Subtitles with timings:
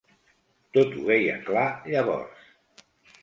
[0.77, 2.47] Tot ho veia clar llavors